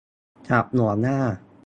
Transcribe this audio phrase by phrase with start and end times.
[0.47, 1.17] จับหัวหน้า